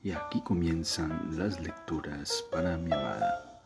[0.00, 3.60] Y aquí comienzan las lecturas para mi amada.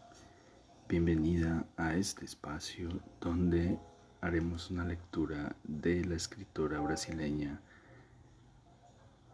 [0.88, 2.88] Bienvenida a este espacio
[3.20, 3.78] donde
[4.22, 7.60] haremos una lectura de la escritora brasileña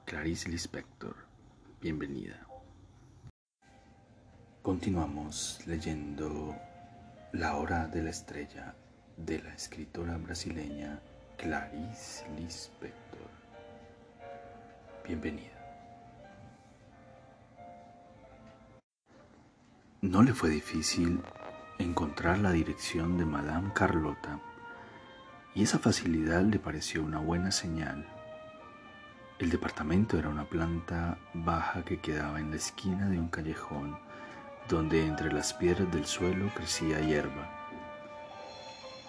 [0.06, 1.14] Clarice Lispector.
[1.80, 2.44] Bienvenida.
[4.62, 6.56] Continuamos leyendo
[7.32, 8.74] La hora de la estrella
[9.16, 11.00] de la escritora brasileña
[11.36, 13.30] Clarice Lispector.
[15.06, 15.57] Bienvenida.
[20.00, 21.20] No le fue difícil
[21.76, 24.38] encontrar la dirección de Madame Carlota
[25.56, 28.06] y esa facilidad le pareció una buena señal.
[29.40, 33.98] El departamento era una planta baja que quedaba en la esquina de un callejón
[34.68, 37.50] donde entre las piedras del suelo crecía hierba.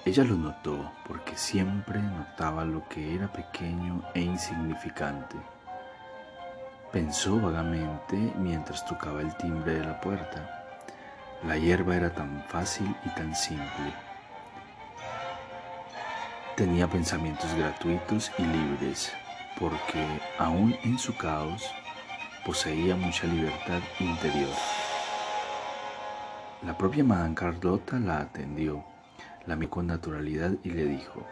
[0.06, 5.38] Ella lo notó porque siempre notaba lo que era pequeño e insignificante.
[6.92, 10.56] Pensó vagamente mientras tocaba el timbre de la puerta.
[11.44, 13.94] La hierba era tan fácil y tan simple.
[16.58, 19.14] Tenía pensamientos gratuitos y libres,
[19.58, 20.06] porque
[20.38, 21.64] aún en su caos
[22.46, 24.54] poseía mucha libertad interior.
[26.64, 28.84] La propia Madame Carlota la atendió,
[29.46, 31.26] la miró con naturalidad y le dijo,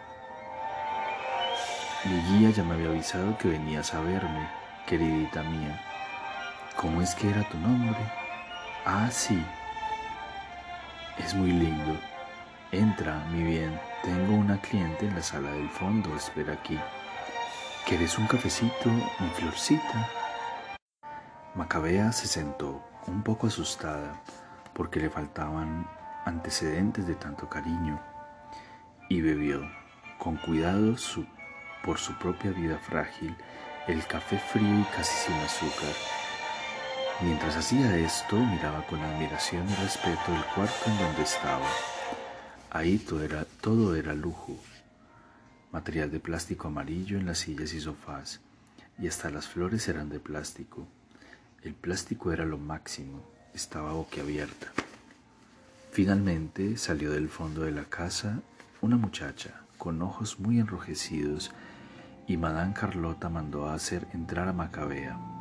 [2.05, 4.47] mi guía ya me había avisado que venías a verme,
[4.85, 5.81] queridita mía.
[6.78, 7.97] ¿Cómo es que era tu nombre?
[8.85, 9.44] Ah, sí,
[11.20, 11.98] es muy lindo.
[12.72, 13.80] Entra, mi bien.
[14.04, 16.16] Tengo una cliente en la sala del fondo.
[16.16, 16.78] Espera aquí.
[17.88, 20.09] ¿Quieres un cafecito, mi florcita?
[21.56, 24.22] Macabea se sentó, un poco asustada,
[24.74, 25.88] porque le faltaban
[26.26, 28.00] antecedentes de tanto cariño,
[29.09, 29.62] y bebió,
[30.20, 30.96] con cuidado
[31.84, 33.36] por su propia vida frágil,
[33.88, 35.96] el café frío y casi sin azúcar
[37.20, 41.66] Mientras hacía esto, miraba con admiración y respeto el cuarto en donde estaba.
[42.70, 44.56] Ahí todo era, todo era lujo.
[45.72, 48.40] Material de plástico amarillo en las sillas y sofás,
[49.00, 50.88] y hasta las flores eran de plástico.
[51.64, 54.68] El plástico era lo máximo, estaba boquiabierta.
[55.91, 58.41] Finalmente salió del fondo de la casa
[58.80, 61.52] una muchacha con ojos muy enrojecidos
[62.28, 65.37] y Madame Carlota mandó a hacer entrar a Macabea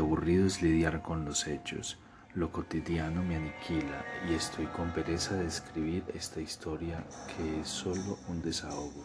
[0.00, 1.98] aburrido es lidiar con los hechos.
[2.34, 7.04] Lo cotidiano me aniquila y estoy con pereza de escribir esta historia
[7.36, 9.04] que es solo un desahogo.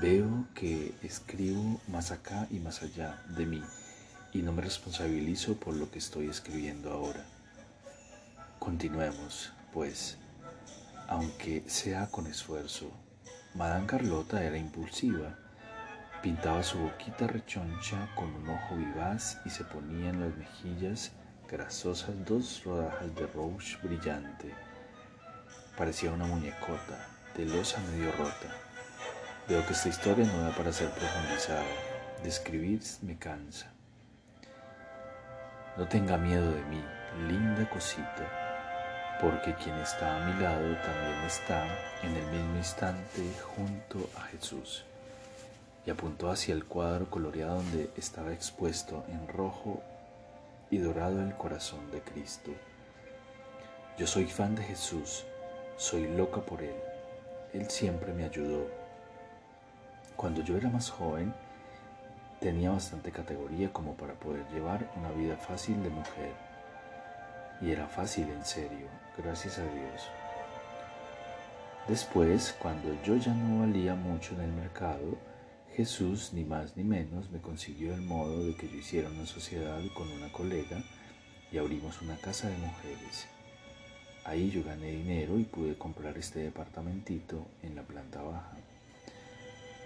[0.00, 3.62] Veo que escribo más acá y más allá de mí
[4.32, 7.24] y no me responsabilizo por lo que estoy escribiendo ahora.
[8.58, 10.18] Continuemos, pues,
[11.08, 12.90] aunque sea con esfuerzo.
[13.54, 15.38] Madame Carlota era impulsiva
[16.22, 21.10] Pintaba su boquita rechoncha con un ojo vivaz y se ponía en las mejillas
[21.50, 24.54] grasosas dos rodajas de rouge brillante.
[25.76, 28.54] Parecía una muñecota, de losa medio rota.
[29.48, 31.64] Veo que esta historia no da para ser profundizada.
[32.22, 33.72] Describir me cansa.
[35.76, 36.84] No tenga miedo de mí,
[37.26, 41.66] linda cosita, porque quien está a mi lado también está
[42.04, 43.22] en el mismo instante
[43.56, 44.84] junto a Jesús
[45.84, 49.82] y apuntó hacia el cuadro coloreado donde estaba expuesto en rojo
[50.70, 52.50] y dorado el corazón de Cristo.
[53.98, 55.24] Yo soy fan de Jesús,
[55.76, 56.76] soy loca por Él.
[57.52, 58.66] Él siempre me ayudó.
[60.16, 61.34] Cuando yo era más joven,
[62.40, 66.32] tenía bastante categoría como para poder llevar una vida fácil de mujer.
[67.60, 68.86] Y era fácil en serio,
[69.18, 70.08] gracias a Dios.
[71.88, 75.18] Después, cuando yo ya no valía mucho en el mercado,
[75.76, 79.80] Jesús, ni más ni menos, me consiguió el modo de que yo hiciera una sociedad
[79.94, 80.82] con una colega
[81.50, 83.26] y abrimos una casa de mujeres.
[84.24, 88.52] Ahí yo gané dinero y pude comprar este departamentito en la planta baja.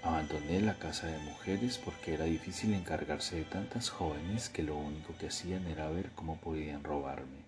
[0.03, 5.15] Abandoné la casa de mujeres porque era difícil encargarse de tantas jóvenes que lo único
[5.19, 7.47] que hacían era ver cómo podían robarme.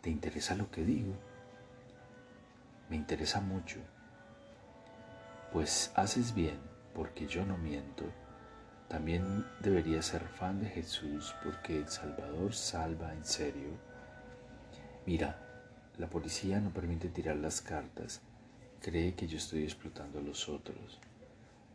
[0.00, 1.12] ¿Te interesa lo que digo?
[2.88, 3.80] Me interesa mucho.
[5.52, 6.58] Pues haces bien,
[6.94, 8.04] porque yo no miento.
[8.88, 13.70] También debería ser fan de Jesús porque el Salvador salva en serio.
[15.06, 15.38] Mira,
[15.96, 18.20] la policía no permite tirar las cartas.
[18.80, 21.00] Cree que yo estoy explotando a los otros.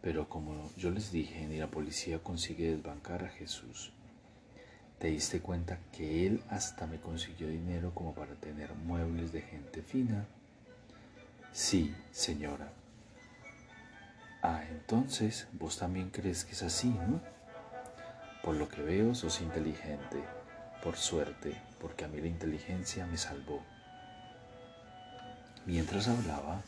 [0.02, 3.92] Pero como yo les dije, ni la policía consigue desbancar a Jesús.
[5.00, 9.82] ¿Te diste cuenta que él hasta me consiguió dinero como para tener muebles de gente
[9.82, 10.26] fina?
[11.52, 12.72] Sí, señora.
[14.46, 17.22] Ah, entonces vos también crees que es así, ¿no?
[18.44, 20.22] Por lo que veo, sos inteligente,
[20.84, 23.64] por suerte, porque a mí la inteligencia me salvó.
[25.66, 26.62] Mientras hablaba,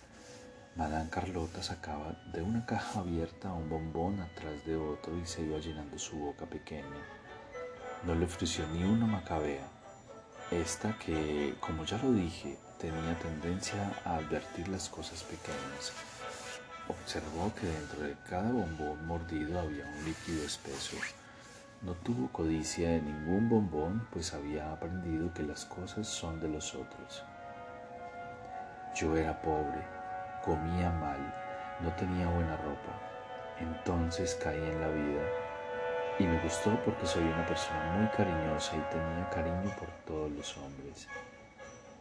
[0.77, 5.59] Madame Carlota sacaba de una caja abierta un bombón atrás de otro y se iba
[5.59, 7.03] llenando su boca pequeña.
[8.05, 9.67] No le ofreció ni una macabea.
[10.49, 15.91] Esta que, como ya lo dije, tenía tendencia a advertir las cosas pequeñas.
[16.87, 20.97] Observó que dentro de cada bombón mordido había un líquido espeso.
[21.81, 26.75] No tuvo codicia de ningún bombón, pues había aprendido que las cosas son de los
[26.75, 27.23] otros.
[28.95, 29.83] Yo era pobre,
[30.43, 31.19] comía mal,
[31.81, 33.01] no tenía buena ropa.
[33.59, 35.21] Entonces caí en la vida
[36.19, 40.57] y me gustó porque soy una persona muy cariñosa y tenía cariño por todos los
[40.57, 41.07] hombres.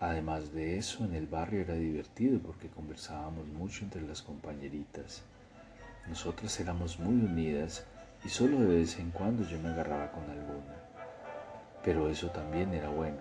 [0.04, 5.22] Además de eso, en el barrio era divertido porque conversábamos mucho entre las compañeritas.
[6.06, 7.86] Nosotras éramos muy unidas
[8.22, 10.74] y solo de vez en cuando yo me agarraba con alguna.
[11.82, 13.16] Pero eso también era bueno,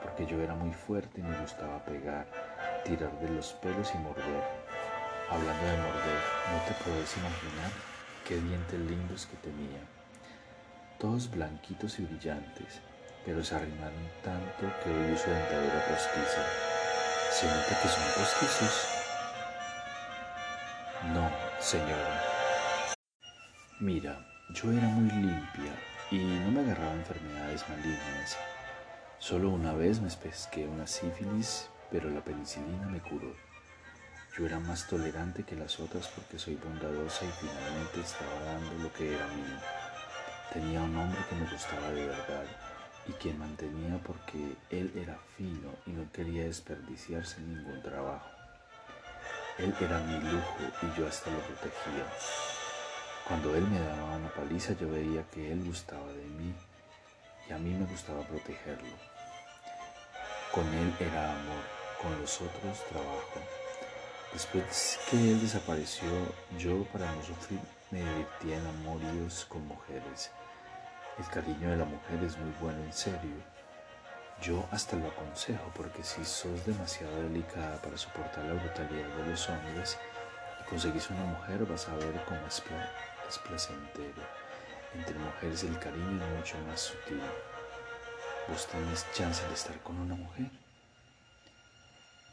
[0.00, 2.28] porque yo era muy fuerte y me gustaba pegar,
[2.84, 4.44] tirar de los pelos y morder.
[5.28, 6.22] Hablando de morder,
[6.52, 7.72] no te puedes imaginar
[8.28, 9.80] qué dientes lindos que tenía.
[11.00, 12.80] Todos blanquitos y brillantes,
[13.24, 16.42] pero se arrimaron tanto que hoy uso dentadura postiza.
[17.30, 18.88] ¿Se nota que son postizos?
[21.14, 21.30] No,
[21.60, 22.22] señora.
[23.80, 24.18] Mira,
[24.54, 25.72] yo era muy limpia
[26.10, 28.36] y no me agarraba enfermedades malignas.
[29.18, 33.34] Solo una vez me pesqué una sífilis, pero la penicilina me curó.
[34.36, 38.92] Yo era más tolerante que las otras porque soy bondadosa y finalmente estaba dando lo
[38.92, 39.58] que era mío.
[40.52, 42.44] Tenía un hombre que me gustaba de verdad
[43.06, 48.28] y que mantenía porque él era fino y no quería desperdiciarse ningún trabajo.
[49.58, 52.06] Él era mi lujo y yo hasta lo protegía.
[53.26, 56.54] Cuando él me daba una paliza yo veía que él gustaba de mí
[57.48, 58.96] y a mí me gustaba protegerlo.
[60.52, 61.62] Con él era amor,
[62.00, 63.40] con los otros trabajo.
[64.32, 66.08] Después que él desapareció,
[66.58, 67.60] yo para no sufrir
[67.90, 70.30] me divertía en amoríos con mujeres.
[71.18, 73.36] El cariño de la mujer es muy bueno en serio.
[74.40, 79.48] Yo hasta lo aconsejo porque si sos demasiado delicada para soportar la brutalidad de los
[79.50, 79.98] hombres
[80.60, 82.62] y conseguís una mujer vas a ver cómo es
[83.28, 84.22] es placentero.
[84.94, 87.20] Entre mujeres el cariño es mucho más sutil.
[88.48, 90.50] ¿Vos tenés chance de estar con una mujer?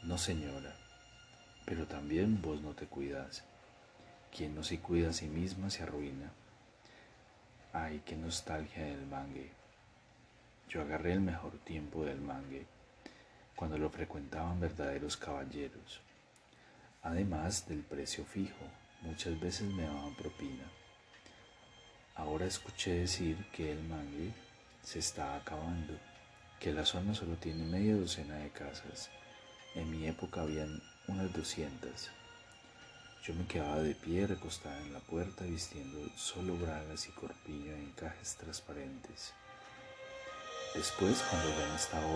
[0.02, 0.74] No, señora,
[1.66, 3.44] pero también vos no te cuidas.
[4.34, 6.32] Quien no se cuida a sí misma se arruina.
[7.72, 9.52] Ay, qué nostalgia del mangue.
[10.68, 12.66] Yo agarré el mejor tiempo del mangue,
[13.54, 16.00] cuando lo frecuentaban verdaderos caballeros.
[17.02, 18.64] Además del precio fijo,
[19.02, 20.64] muchas veces me daban propina.
[22.16, 24.32] Ahora escuché decir que el mangue
[24.82, 25.94] se está acabando,
[26.58, 29.10] que la zona solo tiene media docena de casas.
[29.76, 32.10] En mi época habían unas doscientas.
[33.30, 37.82] Yo me quedaba de pie recostada en la puerta vistiendo solo bragas y corpiño en
[37.82, 39.32] encajes transparentes.
[40.74, 42.08] Después, cuando ya me estaba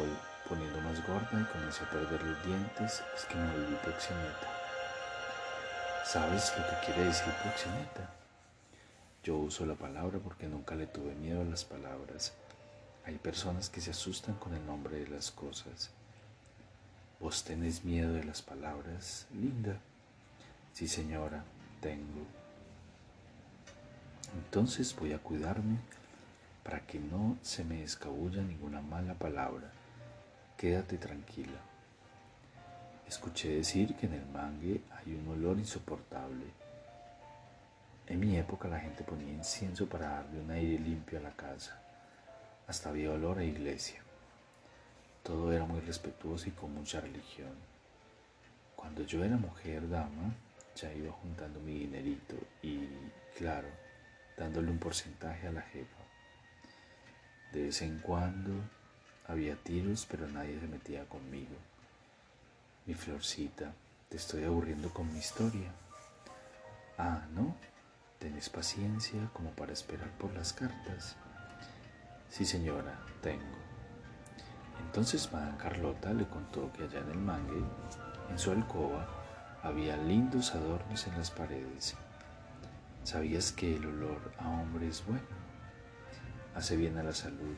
[0.48, 4.48] poniendo más gorda y comencé a perder los dientes, es que me volví proxeneta.
[6.04, 8.10] ¿Sabes lo que quiere decir proxeneta?
[9.22, 12.32] Yo uso la palabra porque nunca le tuve miedo a las palabras.
[13.04, 15.90] Hay personas que se asustan con el nombre de las cosas.
[17.20, 19.78] ¿Vos tenés miedo de las palabras, linda?
[20.74, 21.42] Sí, señora,
[21.80, 22.26] tengo.
[24.34, 25.78] Entonces voy a cuidarme
[26.62, 29.70] para que no se me escabulla ninguna mala palabra.
[30.58, 31.60] Quédate tranquila.
[33.08, 36.64] Escuché decir que en el mangue hay un olor insoportable
[38.06, 41.80] en mi época la gente ponía incienso para darle un aire limpio a la casa.
[42.66, 44.00] Hasta había olor a iglesia.
[45.22, 47.54] Todo era muy respetuoso y con mucha religión.
[48.76, 50.34] Cuando yo era mujer dama,
[50.76, 52.88] ya iba juntando mi dinerito y,
[53.36, 53.68] claro,
[54.36, 56.02] dándole un porcentaje a la jefa.
[57.52, 58.52] De vez en cuando
[59.26, 61.56] había tiros, pero nadie se metía conmigo.
[62.86, 63.72] Mi florcita,
[64.08, 65.72] te estoy aburriendo con mi historia.
[66.98, 67.54] Ah, ¿no?
[68.18, 71.16] ¿Tenés paciencia como para esperar por las cartas?
[72.28, 73.64] Sí, señora, tengo.
[74.86, 77.62] Entonces Madame Carlota le contó que allá en el mangue,
[78.30, 79.23] en su alcoba,
[79.64, 81.96] había lindos adornos en las paredes.
[83.02, 85.22] ¿Sabías que el olor a hombre es bueno?
[86.54, 87.56] Hace bien a la salud.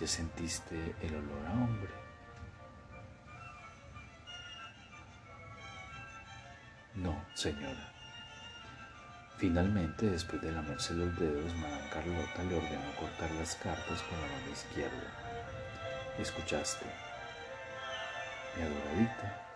[0.00, 1.90] ¿Ya sentiste el olor a hombre?
[6.94, 7.92] No, señora.
[9.36, 14.26] Finalmente, después de lamerse los dedos, Madame Carlota le ordenó cortar las cartas con la
[14.26, 16.16] mano izquierda.
[16.18, 16.86] ¿Escuchaste?
[18.56, 19.49] Mi adoradita.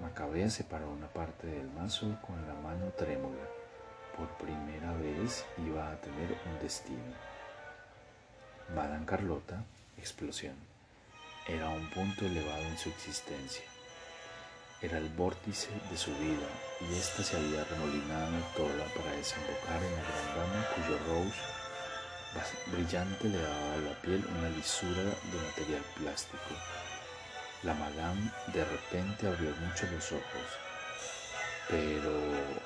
[0.00, 3.42] Macabea separó una parte del mazo con la mano trémula.
[4.16, 7.14] Por primera vez iba a tener un destino.
[8.74, 9.64] Madame Carlota,
[9.96, 10.54] explosión,
[11.46, 13.64] era un punto elevado en su existencia.
[14.80, 16.46] Era el vórtice de su vida
[16.80, 21.58] y ésta se había remolinado toda para desembocar en la gran dama cuyo rose
[22.66, 26.54] brillante le daba a la piel una lisura de material plástico.
[27.64, 30.48] La madame de repente abrió mucho los ojos.
[31.68, 32.12] Pero,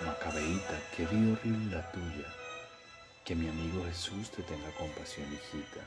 [0.05, 2.27] Macabeita, qué vida horrible la tuya.
[3.25, 5.81] Que mi amigo Jesús te tenga compasión, hijita.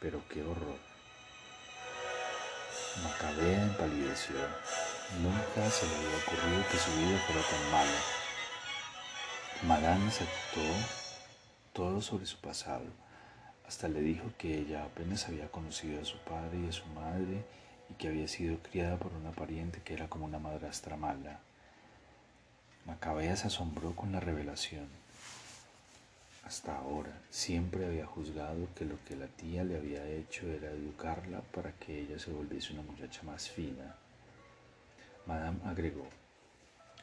[0.00, 0.78] Pero qué horror.
[3.02, 4.36] Macabea empalideció.
[5.22, 8.00] Nunca se le había ocurrido que su vida fuera tan mala.
[9.62, 10.60] Madame aceptó
[11.72, 12.84] todo sobre su pasado.
[13.66, 17.46] Hasta le dijo que ella apenas había conocido a su padre y a su madre
[17.92, 21.40] y que había sido criada por una pariente que era como una madrastra mala.
[22.86, 24.88] Macabea se asombró con la revelación.
[26.44, 31.40] Hasta ahora siempre había juzgado que lo que la tía le había hecho era educarla
[31.40, 33.94] para que ella se volviese una muchacha más fina
[35.26, 36.08] Madame agregó,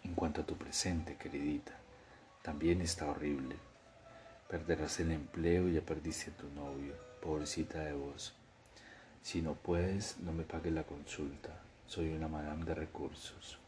[0.03, 1.72] en cuanto a tu presente, queridita,
[2.41, 3.55] también está horrible.
[4.50, 8.34] Perderás el empleo y ya perdiste a tu novio, pobrecita de vos.
[9.21, 11.49] Si no puedes, no me pagues la consulta.
[11.88, 13.59] Soy una madame de recursos.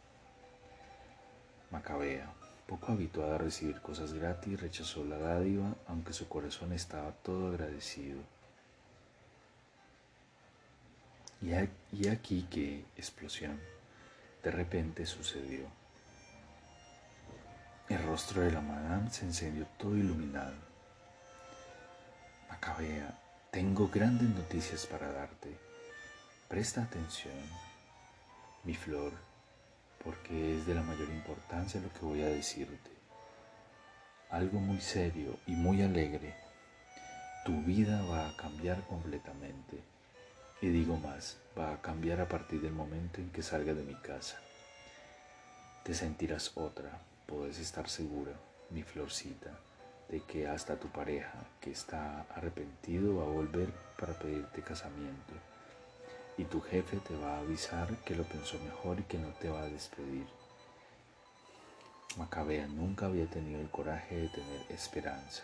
[1.72, 2.31] Macabea,
[2.67, 8.20] poco habituada a recibir cosas gratis, rechazó la dádiva, aunque su corazón estaba todo agradecido.
[11.41, 13.60] Y aquí que, explosión,
[14.43, 15.65] de repente sucedió.
[17.89, 20.53] El rostro de la madame se encendió todo iluminado.
[22.50, 23.17] Macabea,
[23.51, 25.50] tengo grandes noticias para darte.
[26.48, 27.36] Presta atención,
[28.63, 29.12] mi flor,
[30.05, 32.89] porque es de la mayor importancia lo que voy a decirte.
[34.29, 36.34] Algo muy serio y muy alegre.
[37.46, 39.84] Tu vida va a cambiar completamente.
[40.62, 43.96] Y digo más, va a cambiar a partir del momento en que salga de mi
[43.96, 44.38] casa.
[45.84, 48.31] Te sentirás otra, puedes estar segura,
[48.70, 49.60] mi florcita,
[50.12, 55.34] de que hasta tu pareja, que está arrepentido, va a volver para pedirte casamiento.
[56.38, 59.50] Y tu jefe te va a avisar que lo pensó mejor y que no te
[59.50, 60.27] va a despedir.
[62.18, 65.44] Macabea nunca había tenido el coraje de tener esperanza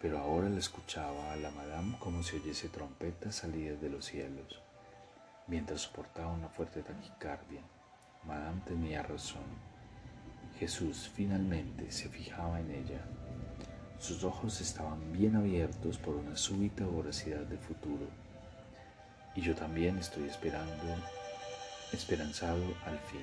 [0.00, 4.60] pero ahora la escuchaba a la madame como si oyese trompetas salidas de los cielos.
[5.48, 7.62] Mientras soportaba una fuerte taquicardia,
[8.24, 9.67] madame tenía razón.
[10.58, 13.00] Jesús finalmente se fijaba en ella.
[14.00, 18.08] Sus ojos estaban bien abiertos por una súbita voracidad del futuro.
[19.36, 20.84] Y yo también estoy esperando,
[21.92, 23.20] esperanzado al fin.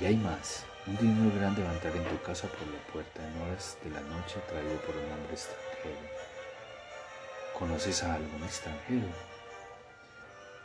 [0.00, 0.64] Y hay más.
[0.86, 3.90] Un dinero grande va a entrar en tu casa por la puerta en horas de
[3.90, 6.08] la noche traído por un hombre extranjero.
[7.56, 9.06] ¿Conoces a algún extranjero?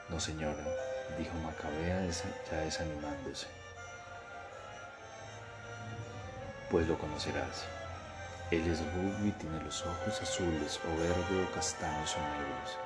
[0.10, 0.66] No, señora,
[1.20, 2.10] dijo Macabea
[2.50, 3.65] ya desanimándose.
[6.76, 7.64] Pues lo conocerás.
[8.52, 12.78] Él es rubio y tiene los ojos azules o verde o castaños o negros.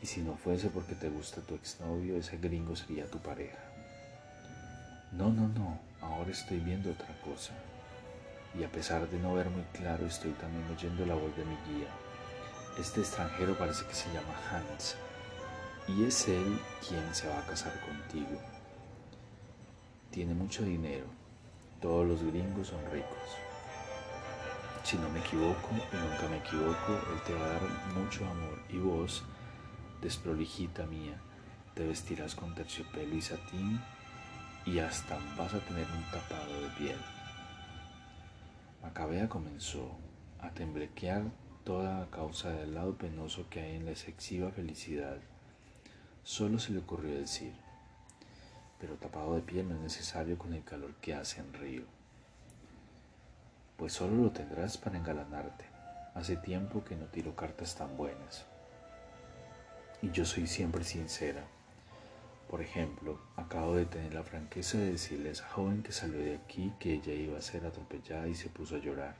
[0.00, 3.58] Y si no fuese porque te gusta tu exnovio, ese gringo sería tu pareja.
[5.10, 7.54] No, no, no, ahora estoy viendo otra cosa.
[8.56, 11.56] Y a pesar de no ver muy claro, estoy también oyendo la voz de mi
[11.66, 11.88] guía.
[12.78, 14.94] Este extranjero parece que se llama Hans.
[15.88, 18.40] Y es él quien se va a casar contigo.
[20.12, 21.25] Tiene mucho dinero.
[21.86, 23.28] Todos los gringos son ricos.
[24.82, 27.62] Si no me equivoco, y nunca me equivoco, él te va a dar
[27.94, 28.58] mucho amor.
[28.68, 29.22] Y vos,
[30.02, 31.16] desprolijita mía,
[31.74, 33.80] te vestirás con terciopelo y satín
[34.64, 36.98] y hasta vas a tener un tapado de piel.
[38.82, 39.96] Macabea comenzó
[40.40, 41.22] a temblequear
[41.62, 45.18] toda a causa del lado penoso que hay en la excesiva felicidad.
[46.24, 47.54] Solo se le ocurrió decir,
[48.80, 51.84] pero tapado de piel no es necesario con el calor que hace en Río.
[53.76, 55.64] Pues solo lo tendrás para engalanarte.
[56.14, 58.46] Hace tiempo que no tiro cartas tan buenas.
[60.02, 61.44] Y yo soy siempre sincera.
[62.48, 66.36] Por ejemplo, acabo de tener la franqueza de decirle a esa joven que salió de
[66.36, 69.16] aquí que ella iba a ser atropellada y se puso a llorar.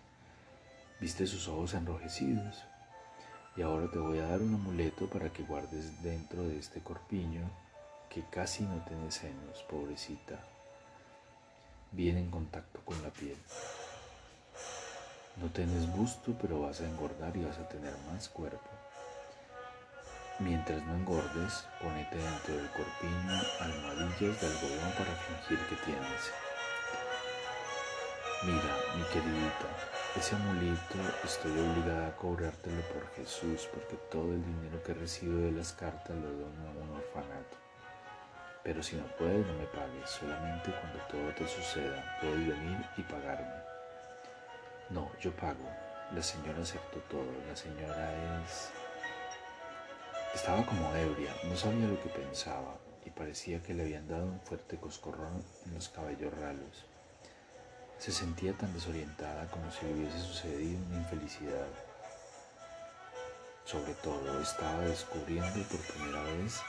[1.01, 2.65] Viste sus ojos enrojecidos.
[3.57, 7.51] Y ahora te voy a dar un amuleto para que guardes dentro de este corpiño
[8.17, 10.39] que casi no tiene senos, pobrecita.
[11.93, 13.37] viene en contacto con la piel.
[15.37, 18.71] No tienes busto, pero vas a engordar y vas a tener más cuerpo.
[20.39, 26.23] Mientras no engordes, ponete dentro del corpiño almohadillas de algodón para fingir que tienes.
[28.45, 29.69] Mira, mi queridita,
[30.17, 35.53] ese amulito estoy obligada a cobrártelo por Jesús porque todo el dinero que recibo de
[35.53, 37.66] las cartas lo dono a un orfanato.
[38.67, 43.03] Pero si no puedes, no me pagues, solamente cuando todo te suceda puedes venir y
[43.03, 43.63] pagarme.
[44.91, 45.71] No, yo pago.
[46.13, 47.31] La señora aceptó todo.
[47.49, 48.71] La señora es...
[50.35, 54.41] Estaba como ebria, no sabía lo que pensaba y parecía que le habían dado un
[54.41, 56.87] fuerte coscorrón en los cabellos ralos.
[57.99, 61.69] Se sentía tan desorientada como si hubiese sucedido una infelicidad.
[63.65, 66.61] Sobre todo estaba descubriendo por primera vez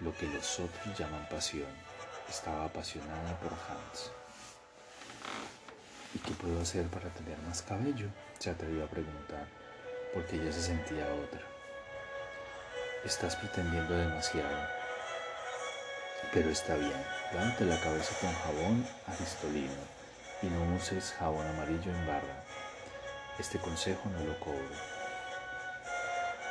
[0.00, 1.68] lo que los otros llaman pasión.
[2.28, 4.10] Estaba apasionada por Hans.
[6.14, 8.08] ¿Y qué puedo hacer para tener más cabello?
[8.38, 9.46] Se atrevió a preguntar,
[10.12, 11.40] porque ella se sentía otra.
[13.04, 14.68] Estás pretendiendo demasiado.
[16.32, 19.96] Pero está bien, lávate la cabeza con jabón aristolino
[20.42, 22.44] y no uses jabón amarillo en barra.
[23.38, 24.76] Este consejo no lo cobro.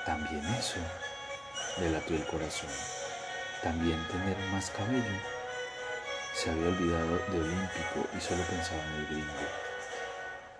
[0.06, 0.80] También eso,
[1.80, 2.70] le latió el corazón.
[3.64, 5.04] También tener más cabello.
[6.34, 9.66] Se había olvidado de Olímpico y solo pensaba en el gringo.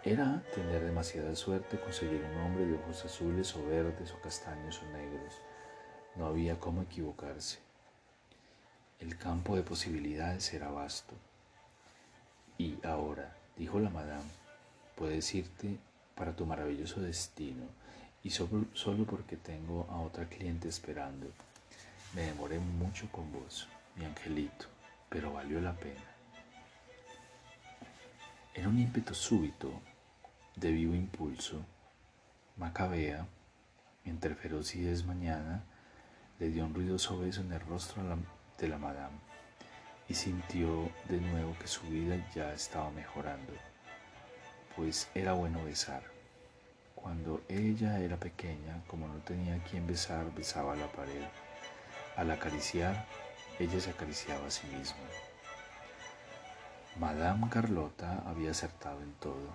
[0.04, 4.98] Era tener demasiada suerte conseguir un hombre de ojos azules o verdes o castaños o
[4.98, 5.34] negros.
[6.16, 7.60] No había cómo equivocarse.
[9.00, 11.16] El campo de posibilidades era vasto.
[12.58, 14.30] Y ahora, dijo la madame,
[14.96, 15.78] puedes irte
[16.16, 17.66] para tu maravilloso destino
[18.24, 21.28] y solo, solo porque tengo a otra cliente esperando.
[22.16, 24.76] Me demoré mucho con vos, mi angelito
[25.16, 26.02] pero valió la pena.
[28.54, 29.72] En un ímpetu súbito,
[30.58, 31.66] de vivo impulso,
[32.58, 33.26] Macabea,
[34.04, 35.64] entre feroz y desmañana,
[36.40, 38.04] le dio un ruidoso beso en el rostro
[38.58, 39.18] de la madame
[40.10, 43.54] y sintió de nuevo que su vida ya estaba mejorando,
[44.76, 46.04] pues era bueno besar.
[46.94, 51.24] Cuando ella era pequeña, como no tenía quien besar, besaba la pared.
[52.18, 53.06] Al acariciar,
[53.60, 55.04] ella se acariciaba a sí misma.
[56.98, 59.54] Madame Carlota había acertado en todo.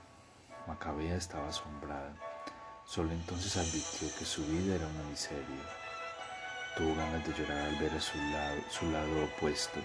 [0.66, 2.12] Macabea estaba asombrada.
[2.84, 5.64] Solo entonces advirtió que su vida era una miseria.
[6.76, 9.80] Tuvo ganas de llorar al ver su lado, su lado opuesto.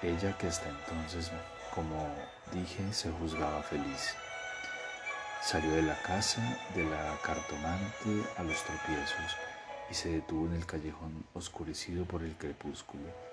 [0.00, 1.30] Ella que hasta entonces,
[1.74, 2.14] como
[2.50, 4.14] dije, se juzgaba feliz.
[5.42, 6.40] Salió de la casa
[6.74, 9.49] de la cartomante a los tropiezos
[9.90, 13.30] y se detuvo en el callejón oscurecido por el crepúsculo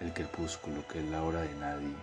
[0.00, 1.94] el crepúsculo que es la hora de nadie,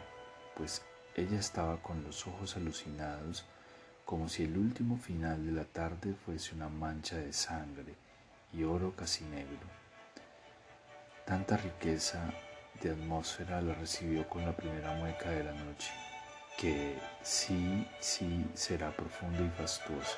[0.55, 0.83] pues
[1.15, 3.45] ella estaba con los ojos alucinados
[4.05, 7.95] como si el último final de la tarde fuese una mancha de sangre
[8.53, 9.67] y oro casi negro.
[11.25, 12.31] Tanta riqueza
[12.81, 15.91] de atmósfera la recibió con la primera mueca de la noche,
[16.57, 20.17] que sí, sí será profunda y fastuosa.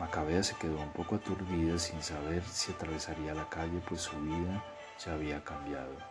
[0.00, 4.64] Macabea se quedó un poco aturdida sin saber si atravesaría la calle, pues su vida
[4.98, 6.10] ya había cambiado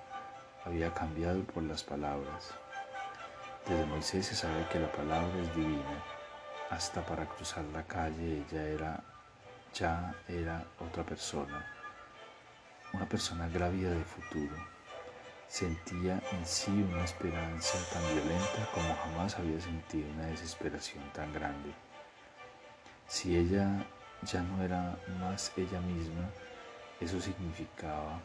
[0.65, 2.54] había cambiado por las palabras.
[3.67, 6.04] Desde Moisés se sabe que la palabra es divina.
[6.69, 9.04] Hasta para cruzar la calle ella era,
[9.73, 11.65] ya era otra persona,
[12.93, 14.56] una persona grávida de futuro.
[15.47, 21.73] Sentía en sí una esperanza tan violenta como jamás había sentido una desesperación tan grande.
[23.10, 23.67] Si ella
[24.22, 26.30] ya no era más ella misma,
[27.02, 28.22] eso significaba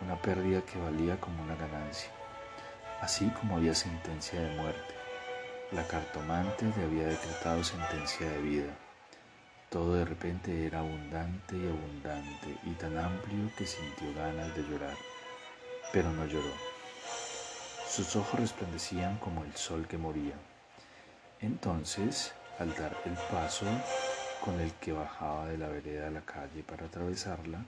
[0.00, 2.10] una pérdida que valía como una ganancia,
[3.00, 4.94] así como había sentencia de muerte.
[5.72, 8.72] La cartomante le había decretado sentencia de vida.
[9.68, 14.96] Todo de repente era abundante y abundante y tan amplio que sintió ganas de llorar,
[15.92, 16.54] pero no lloró.
[17.88, 20.36] Sus ojos resplandecían como el sol que moría.
[21.40, 23.64] Entonces, al dar el paso
[24.44, 27.64] con el que bajaba de la vereda a la calle para atravesarla,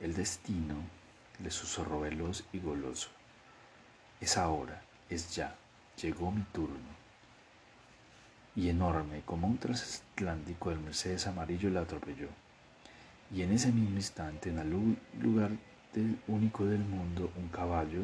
[0.00, 0.76] el destino
[1.42, 3.10] le susurró veloz y goloso.
[4.18, 5.54] Es ahora, es ya,
[6.00, 6.96] llegó mi turno.
[8.56, 12.28] Y enorme como un transatlántico del Mercedes amarillo la atropelló.
[13.30, 15.50] Y en ese mismo instante, en algún lugar
[15.92, 18.00] del único del mundo, un caballo,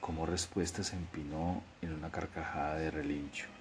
[0.00, 3.55] como respuesta, se empinó en una carcajada de relincho.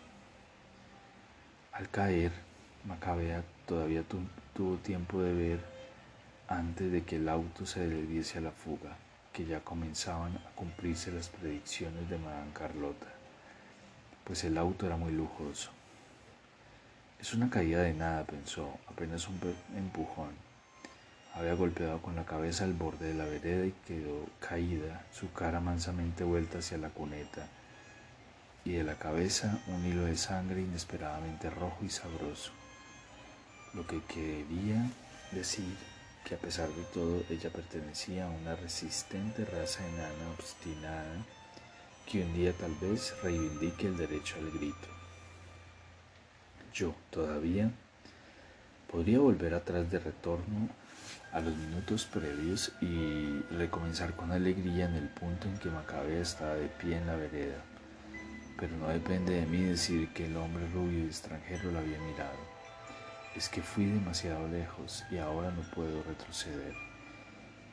[1.76, 2.32] Al caer,
[2.86, 4.02] Macabea todavía
[4.54, 5.60] tuvo tiempo de ver
[6.48, 8.96] antes de que el auto se diese a la fuga,
[9.34, 13.08] que ya comenzaban a cumplirse las predicciones de Madame Carlota,
[14.24, 15.72] pues el auto era muy lujoso.
[17.20, 19.38] Es una caída de nada, pensó, apenas un
[19.76, 20.32] empujón.
[21.34, 25.60] Había golpeado con la cabeza el borde de la vereda y quedó caída, su cara
[25.60, 27.50] mansamente vuelta hacia la cuneta,
[28.65, 32.51] y de la cabeza un hilo de sangre inesperadamente rojo y sabroso.
[33.73, 34.89] Lo que quería
[35.32, 35.78] decir
[36.25, 41.25] que a pesar de todo ella pertenecía a una resistente raza enana obstinada
[42.06, 44.95] que un día tal vez reivindique el derecho al grito
[46.75, 47.71] yo todavía
[48.91, 50.67] podría volver atrás de retorno
[51.32, 56.56] a los minutos previos y recomenzar con alegría en el punto en que Macabea estaba
[56.56, 57.63] de pie en la vereda.
[58.58, 62.39] Pero no depende de mí decir que el hombre rubio y extranjero la había mirado.
[63.36, 66.74] Es que fui demasiado lejos y ahora no puedo retroceder.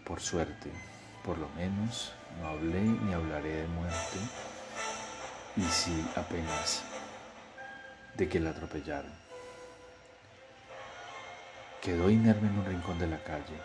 [0.05, 0.71] Por suerte,
[1.25, 4.19] por lo menos, no hablé ni hablaré de muerte.
[5.57, 6.83] Y si apenas
[8.15, 9.13] de que la atropellaron.
[11.81, 13.61] Quedó inerme en un rincón de la calle,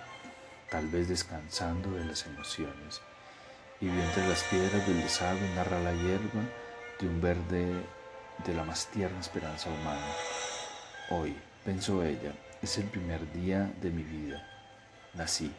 [0.70, 3.02] tal vez descansando de las emociones,
[3.80, 6.42] y vio entre las piedras del desagüe narra la hierba
[7.00, 7.86] de un verde
[8.46, 10.08] de la más tierna esperanza humana.
[11.10, 14.46] Hoy, pensó ella, es el primer día de mi vida.
[15.14, 15.52] Nací.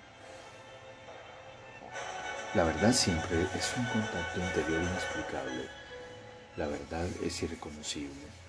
[2.55, 5.69] La verdad siempre es un contacto interior inexplicable.
[6.57, 8.49] La verdad es irreconocible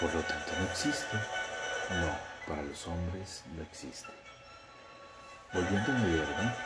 [0.00, 1.16] por lo tanto no existe.
[1.90, 4.08] No, para los hombres no existe.
[5.52, 6.56] Volviendo a hierba,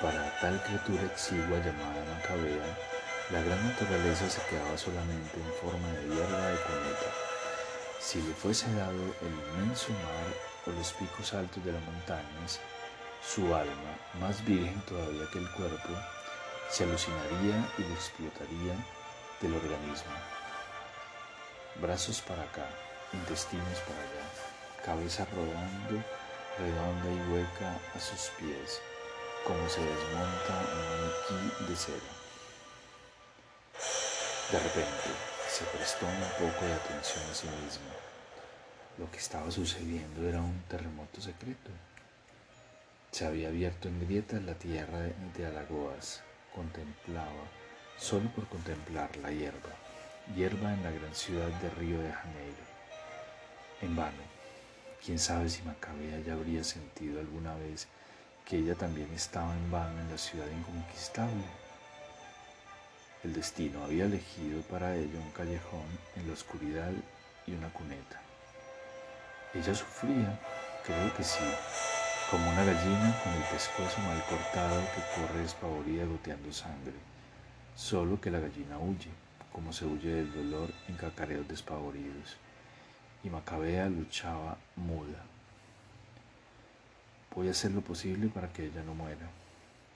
[0.00, 2.66] para tal criatura exigua llamada Macabea,
[3.30, 7.10] la gran naturaleza se quedaba solamente en forma de hierba de cometa.
[8.00, 10.32] Si le fuese dado el inmenso mar
[10.66, 12.60] o los picos altos de las montañas,
[13.22, 15.90] su alma, más virgen todavía que el cuerpo,
[16.70, 18.74] se alucinaría y le explotaría
[19.42, 20.38] del organismo
[21.80, 22.66] brazos para acá,
[23.12, 26.02] intestinos para allá, cabeza rodando,
[26.58, 28.80] redonda y hueca a sus pies,
[29.46, 32.17] como se desmonta un maniquí de cera.
[34.50, 35.10] De repente
[35.48, 37.90] se prestó un poco de atención a sí mismo.
[38.98, 41.70] Lo que estaba sucediendo era un terremoto secreto.
[43.10, 45.00] Se había abierto en grietas la tierra
[45.36, 46.22] de Alagoas.
[46.54, 47.44] Contemplaba,
[47.98, 49.70] solo por contemplar la hierba
[50.36, 52.56] hierba en la gran ciudad de Río de Janeiro.
[53.80, 54.22] En vano,
[55.04, 57.88] quién sabe si Macabea ya habría sentido alguna vez
[58.44, 61.44] que ella también estaba en vano en la ciudad inconquistable.
[63.24, 66.92] El destino había elegido para ella un callejón en la oscuridad
[67.46, 68.20] y una cuneta.
[69.54, 70.38] Ella sufría,
[70.84, 71.44] creo que sí,
[72.30, 76.94] como una gallina con el pescuezo mal cortado que corre despavorida goteando sangre,
[77.74, 79.10] solo que la gallina huye
[79.58, 82.36] como se huye del dolor en cacareos despavoridos,
[83.24, 85.24] y Macabea luchaba muda.
[87.34, 89.28] Voy a hacer lo posible para que ella no muera.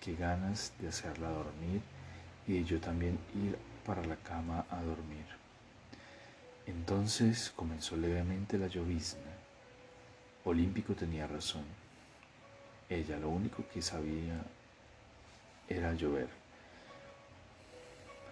[0.01, 1.81] Qué ganas de hacerla dormir
[2.47, 5.25] y yo también ir para la cama a dormir.
[6.67, 9.33] Entonces comenzó levemente la llovizna.
[10.45, 11.65] Olímpico tenía razón.
[12.89, 14.43] Ella lo único que sabía
[15.69, 16.29] era llover.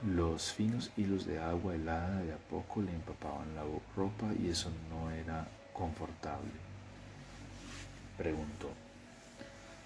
[0.07, 3.65] Los finos hilos de agua helada de a poco le empapaban la
[3.97, 6.51] ropa y eso no era confortable.
[8.17, 8.71] Preguntó,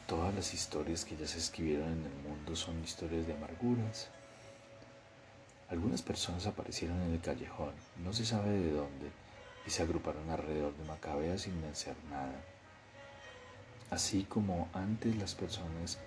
[0.06, 4.08] ¿todas las historias que ya se escribieron en el mundo son historias de amarguras?
[5.70, 9.10] Algunas personas aparecieron en el callejón, no se sabe de dónde,
[9.66, 12.44] y se agruparon alrededor de Macabea sin hacer nada.
[13.90, 15.98] Así como antes las personas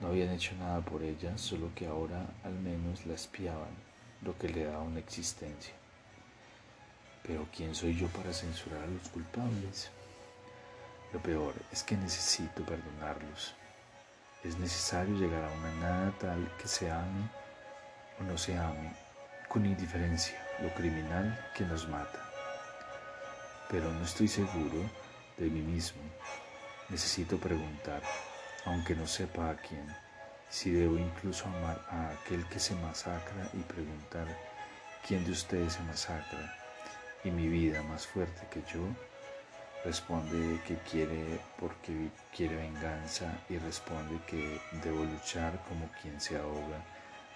[0.00, 3.74] no habían hecho nada por ella, solo que ahora al menos la espiaban,
[4.22, 5.74] lo que le daba una existencia.
[7.22, 9.90] Pero ¿quién soy yo para censurar a los culpables?
[11.16, 13.54] Lo peor es que necesito perdonarlos.
[14.44, 17.30] Es necesario llegar a una nada tal que se ame
[18.20, 18.94] o no se ame,
[19.48, 22.22] con indiferencia, lo criminal que nos mata.
[23.70, 24.90] Pero no estoy seguro
[25.38, 26.02] de mí mismo.
[26.90, 28.02] Necesito preguntar,
[28.66, 29.86] aunque no sepa a quién,
[30.50, 34.26] si debo incluso amar a aquel que se masacra y preguntar
[35.08, 36.54] quién de ustedes se masacra,
[37.24, 38.86] y mi vida más fuerte que yo,
[39.86, 46.82] responde que quiere porque quiere venganza y responde que debo luchar como quien se ahoga,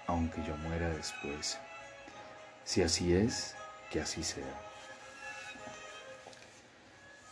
[0.09, 1.59] aunque yo muera después.
[2.65, 3.55] Si así es,
[3.89, 4.53] que así sea.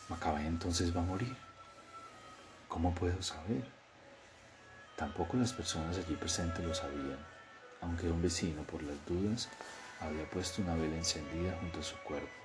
[0.08, 1.36] Macabé entonces va a morir.
[2.68, 3.64] ¿Cómo puedo saber?
[4.94, 7.18] Tampoco las personas allí presentes lo sabían,
[7.80, 9.48] aunque un vecino, por las dudas,
[10.00, 12.37] había puesto una vela encendida junto a su cuerpo.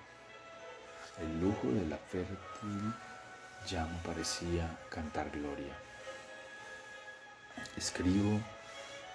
[1.20, 2.94] El lujo de la fértil
[3.68, 5.74] llama parecía cantar gloria.
[7.78, 8.40] Escribo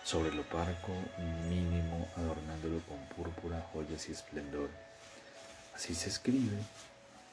[0.05, 0.93] sobre lo parco
[1.49, 4.71] mínimo adornándolo con púrpura, joyas y esplendor.
[5.75, 6.57] Así se escribe.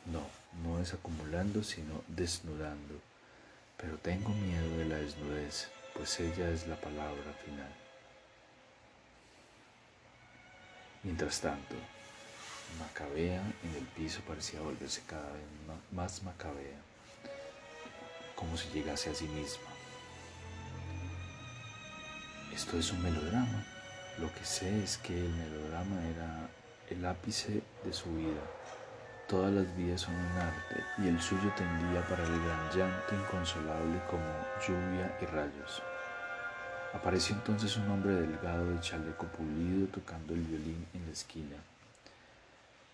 [0.05, 0.21] No,
[0.63, 2.95] no es acumulando, sino desnudando.
[3.77, 7.71] Pero tengo miedo de la desnudez pues ella es la palabra final.
[11.03, 11.75] Mientras tanto,
[12.79, 15.43] Macabea en el piso parecía volverse cada vez
[15.91, 16.79] más macabea,
[18.35, 19.69] como si llegase a sí misma.
[22.53, 23.65] Esto es un melodrama.
[24.19, 26.49] Lo que sé es que el melodrama era
[26.89, 28.41] el ápice de su vida
[29.27, 33.99] Todas las vidas son un arte y el suyo tendía para el gran llanto inconsolable
[34.07, 34.23] como
[34.61, 35.81] lluvia y rayos.
[36.93, 41.55] Apareció entonces un hombre delgado de chaleco pulido tocando el violín en la esquina.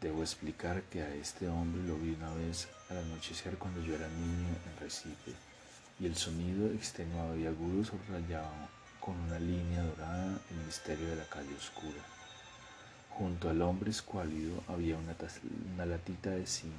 [0.02, 4.08] Debo explicar que a este hombre lo vi una vez al anochecer cuando yo era
[4.08, 5.32] niño en Recife
[6.00, 8.68] y el sonido extenuado y agudo subrayaba
[9.00, 12.02] con una línea dorada el misterio de la calle oscura.
[13.12, 16.74] Junto al hombre escuálido había una, latita de zinc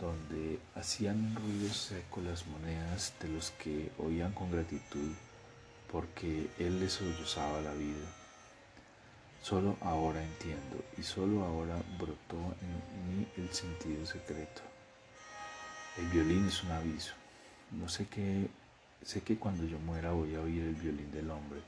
[0.00, 5.12] donde hacían ruido seco las monedas de los que oían con gratitud
[5.92, 8.23] porque él les sollozaba la vida.
[9.44, 14.62] Solo ahora entiendo y solo ahora brotó en mí el sentido secreto.
[15.98, 17.12] El violín es un aviso.
[17.72, 18.48] No sé qué,
[19.02, 21.60] sé que cuando yo muera voy a oír el violín del hombre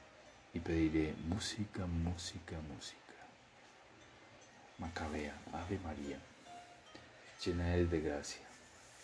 [0.54, 2.96] y pediré música, música, música.
[4.78, 6.18] Macabea, Ave María,
[7.44, 8.46] llena eres de gracia,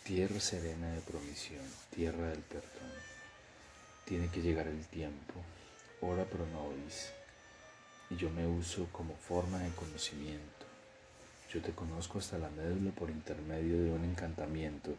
[0.02, 2.90] tierra serena de promisión, tierra del perdón.
[4.06, 5.34] Tiene que llegar el tiempo,
[6.00, 7.12] ora pro nobis,
[8.12, 10.66] y yo me uso como forma de conocimiento.
[11.52, 14.94] Yo te conozco hasta la médula por intermedio de un encantamiento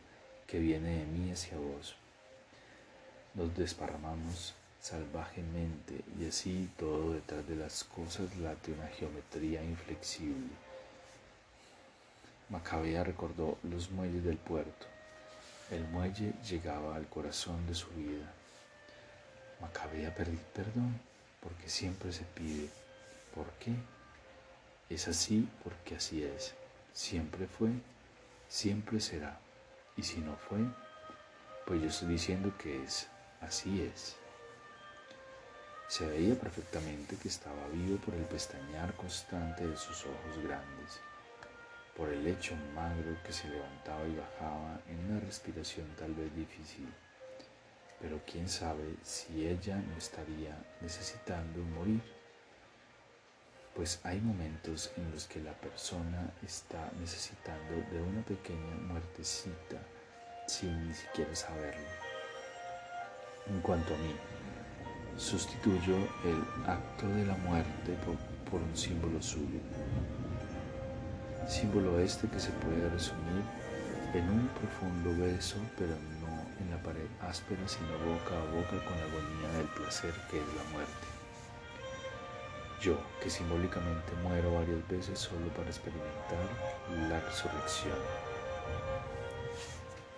[0.48, 1.96] que viene de mí hacia vos.
[3.36, 10.52] Nos desparramamos salvajemente y así todo detrás de las cosas late una geometría inflexible.
[12.50, 14.88] Macabea recordó los muelles del puerto.
[15.72, 18.32] El muelle llegaba al corazón de su vida.
[19.62, 21.00] Macabea pedir perdón
[21.42, 22.83] porque siempre se pide.
[23.34, 23.74] ¿Por qué?
[24.90, 26.54] Es así porque así es.
[26.94, 27.70] Siempre fue,
[28.48, 29.40] siempre será.
[29.98, 30.60] Y si no fue,
[31.66, 33.08] pues yo estoy diciendo que es,
[33.42, 34.16] así es.
[35.88, 41.00] Se veía perfectamente que estaba vivo por el pestañear constante de sus ojos grandes,
[41.96, 46.88] por el lecho magro que se levantaba y bajaba en una respiración tal vez difícil.
[48.00, 52.02] Pero quién sabe si ella no estaría necesitando morir,
[53.76, 59.78] pues hay momentos en los que la persona está necesitando de una pequeña muertecita
[60.48, 61.88] sin ni siquiera saberlo.
[63.48, 64.16] En cuanto a mí,
[65.18, 69.60] sustituyó el acto de la muerte por, un símbolo suyo.
[71.48, 73.42] Símbolo este que se puede resumir
[74.14, 78.96] en un profundo beso, pero no en la pared áspera, sino boca a boca con
[79.00, 81.13] la agonía del placer que es la muerte.
[82.84, 86.44] Yo, que simbólicamente muero varias veces solo para experimentar
[87.08, 87.96] la resurrección.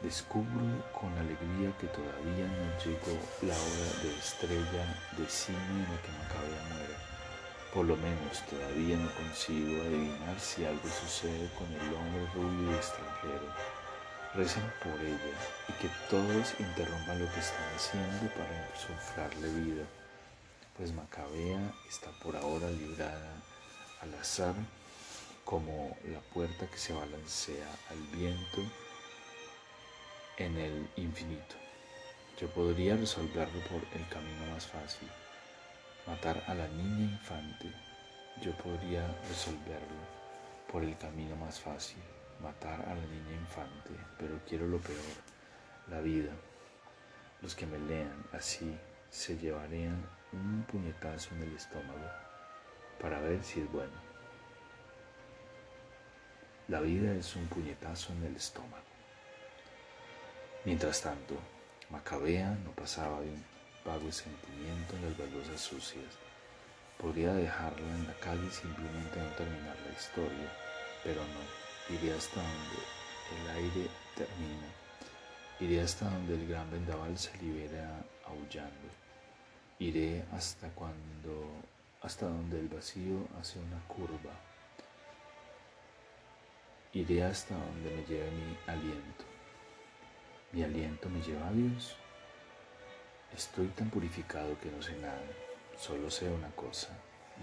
[0.01, 4.83] Descubro con alegría que todavía no llegó la hora de estrella
[5.15, 6.97] de cine en la que Macabea muera.
[7.71, 12.73] Por lo menos todavía no consigo adivinar si algo sucede con el hombre rubio y
[12.73, 13.45] extranjero.
[14.33, 15.37] Recen por ella
[15.69, 19.83] y que todos interrumpan lo que están haciendo para insuflarle vida,
[20.77, 23.33] pues Macabea está por ahora librada
[24.01, 24.53] al azar
[25.45, 28.61] como la puerta que se balancea al viento
[30.37, 31.55] en el infinito.
[32.39, 35.07] Yo podría resolverlo por el camino más fácil,
[36.05, 37.71] matar a la niña infante.
[38.41, 40.03] Yo podría resolverlo
[40.69, 42.03] por el camino más fácil,
[42.41, 44.99] matar a la niña infante, pero quiero lo peor,
[45.89, 46.31] la vida.
[47.41, 48.77] Los que me lean así
[49.09, 50.03] se llevarían
[50.35, 52.09] un puñetazo en el estómago
[53.01, 53.93] para ver si es bueno.
[56.67, 58.83] La vida es un puñetazo en el estómago.
[60.63, 61.35] Mientras tanto,
[61.89, 63.43] Macabea no pasaba de un
[63.85, 66.17] vago sentimiento en las baldosas sucias.
[66.99, 70.51] Podría dejarla en la calle y simplemente no terminar la historia,
[71.03, 72.81] pero no, iría hasta donde
[73.35, 74.67] el aire termina,
[75.59, 79.04] iría hasta donde el gran vendaval se libera aullando.
[79.79, 81.65] Iré hasta cuando
[82.01, 84.31] hasta donde el vacío hace una curva.
[86.93, 89.25] Iré hasta donde me lleve mi aliento.
[90.53, 91.97] Mi aliento me lleva a Dios.
[93.35, 95.19] Estoy tan purificado que no sé nada,
[95.77, 96.89] solo sé una cosa,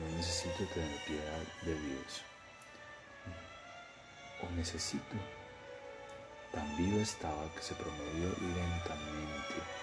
[0.01, 2.23] no necesito tener piedad de Dios.
[4.43, 5.17] O necesito.
[6.51, 9.82] Tan vivo estaba que se promovió lentamente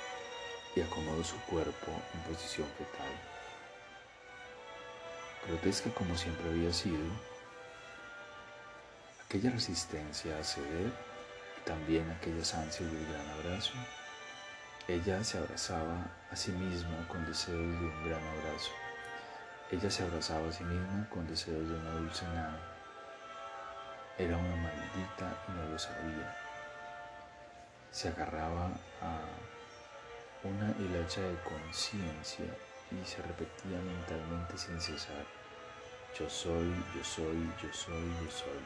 [0.75, 3.12] y acomodó su cuerpo en posición fetal.
[5.47, 7.05] Grotesca como siempre había sido,
[9.25, 10.91] aquella resistencia a ceder
[11.58, 13.73] y también aquellas ansias del gran abrazo
[14.89, 18.71] ella se abrazaba a sí misma con deseos de un gran abrazo.
[19.69, 22.60] Ella se abrazaba a sí misma con deseos de una dulce nada.
[24.17, 26.36] Era una maldita y no lo sabía.
[27.91, 29.19] Se agarraba a
[30.43, 32.45] una hilacha de conciencia
[32.91, 35.25] y se repetía mentalmente sin cesar.
[36.17, 38.63] Yo soy, yo soy, yo soy, yo soy.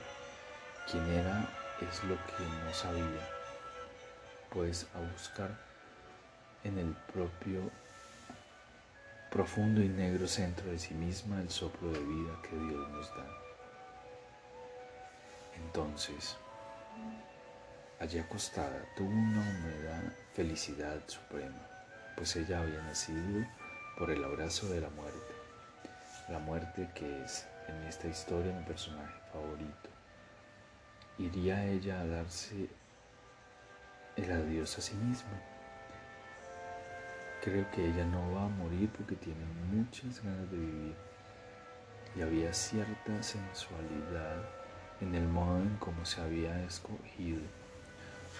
[0.89, 1.47] ¿Quién era?
[1.81, 3.27] Es lo que no sabía.
[4.49, 5.57] Pues a buscar
[6.63, 7.71] en el propio
[9.31, 13.25] profundo y negro centro de sí misma el soplo de vida que Dios nos da.
[15.55, 16.37] Entonces,
[17.99, 20.03] allí acostada tuvo una humedad
[20.33, 21.67] felicidad suprema,
[22.15, 23.45] pues ella había nacido
[23.97, 25.33] por el abrazo de la muerte,
[26.29, 29.89] la muerte que es en esta historia mi personaje favorito.
[31.17, 32.69] Iría ella a darse
[34.15, 35.53] el adiós a sí misma
[37.43, 40.95] Creo que ella no va a morir porque tiene muchas ganas de vivir.
[42.15, 44.47] Y había cierta sensualidad
[45.01, 47.41] en el modo en cómo se había escogido.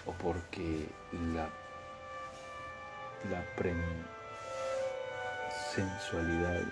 [0.06, 0.86] O porque
[1.34, 1.48] la,
[3.30, 3.44] la
[5.74, 6.62] sensualidad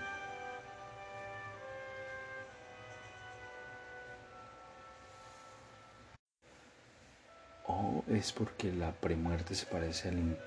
[7.65, 10.37] o es porque la premuerte se parece al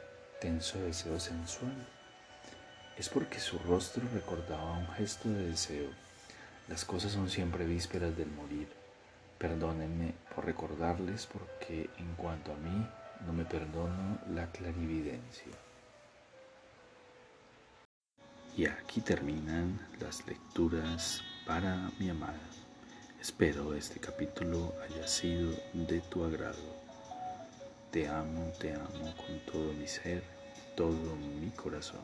[0.40, 1.74] tenso deseo sensual.
[2.96, 5.90] Es porque su rostro recordaba un gesto de deseo.
[6.68, 8.85] Las cosas son siempre vísperas del morir.
[9.38, 12.86] Perdónenme por recordarles porque en cuanto a mí
[13.26, 15.52] no me perdono la clarividencia.
[18.56, 22.40] Y aquí terminan las lecturas para mi amada.
[23.20, 26.74] Espero este capítulo haya sido de tu agrado.
[27.90, 30.22] Te amo, te amo con todo mi ser,
[30.74, 32.00] todo mi corazón.